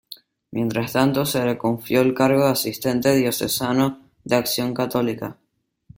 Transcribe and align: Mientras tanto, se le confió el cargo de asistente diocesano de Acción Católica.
Mientras 0.49 0.93
tanto, 0.93 1.27
se 1.27 1.45
le 1.45 1.59
confió 1.59 2.01
el 2.01 2.15
cargo 2.15 2.45
de 2.45 2.53
asistente 2.53 3.15
diocesano 3.15 4.09
de 4.23 4.35
Acción 4.35 4.73
Católica. 4.73 5.37